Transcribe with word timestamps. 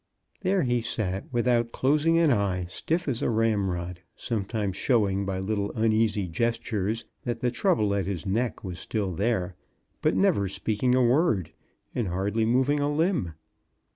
There 0.41 0.63
he 0.63 0.81
sat, 0.81 1.25
without 1.31 1.71
closing 1.71 2.17
an 2.17 2.31
eye, 2.31 2.65
stiff 2.67 3.07
as 3.07 3.21
a 3.21 3.29
ramrod, 3.29 4.01
sometimes 4.15 4.75
showing 4.75 5.27
by 5.27 5.37
little 5.37 5.71
uneasy 5.73 6.27
gestures 6.27 7.05
that 7.21 7.41
the 7.41 7.51
trouble 7.51 7.93
at 7.93 8.07
his 8.07 8.25
neck 8.25 8.63
was 8.63 8.79
still 8.79 9.11
there, 9.11 9.55
but 10.01 10.15
never 10.15 10.47
speaking 10.47 10.95
a 10.95 11.03
word, 11.05 11.51
and 11.93 12.07
hardly 12.07 12.47
moving 12.47 12.79
a 12.79 12.91
limb. 12.91 13.33